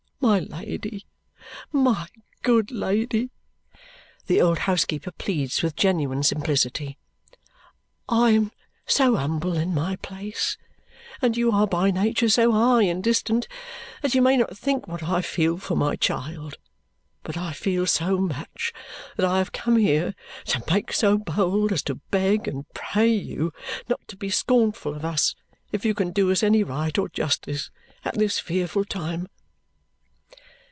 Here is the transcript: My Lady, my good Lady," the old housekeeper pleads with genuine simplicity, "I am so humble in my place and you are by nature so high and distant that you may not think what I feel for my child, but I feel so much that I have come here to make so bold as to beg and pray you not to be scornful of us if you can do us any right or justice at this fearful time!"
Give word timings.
My 0.23 0.37
Lady, 0.37 1.07
my 1.71 2.07
good 2.43 2.69
Lady," 2.69 3.31
the 4.27 4.39
old 4.39 4.59
housekeeper 4.59 5.09
pleads 5.11 5.63
with 5.63 5.75
genuine 5.75 6.21
simplicity, 6.21 6.99
"I 8.07 8.29
am 8.29 8.51
so 8.85 9.15
humble 9.15 9.57
in 9.57 9.73
my 9.73 9.95
place 9.97 10.57
and 11.23 11.35
you 11.35 11.51
are 11.51 11.65
by 11.65 11.89
nature 11.89 12.29
so 12.29 12.51
high 12.51 12.83
and 12.83 13.03
distant 13.03 13.47
that 14.03 14.13
you 14.13 14.21
may 14.21 14.37
not 14.37 14.55
think 14.55 14.87
what 14.87 15.01
I 15.01 15.23
feel 15.23 15.57
for 15.57 15.75
my 15.75 15.95
child, 15.95 16.57
but 17.23 17.35
I 17.35 17.51
feel 17.51 17.87
so 17.87 18.19
much 18.19 18.71
that 19.17 19.25
I 19.25 19.39
have 19.39 19.51
come 19.51 19.77
here 19.77 20.13
to 20.45 20.63
make 20.71 20.93
so 20.93 21.17
bold 21.17 21.71
as 21.71 21.81
to 21.83 21.95
beg 21.95 22.47
and 22.47 22.71
pray 22.75 23.11
you 23.11 23.51
not 23.89 24.07
to 24.09 24.15
be 24.17 24.29
scornful 24.29 24.93
of 24.93 25.03
us 25.03 25.35
if 25.71 25.83
you 25.83 25.95
can 25.95 26.11
do 26.11 26.31
us 26.31 26.43
any 26.43 26.61
right 26.63 26.95
or 26.99 27.09
justice 27.09 27.71
at 28.05 28.19
this 28.19 28.37
fearful 28.37 28.85
time!" 28.85 29.27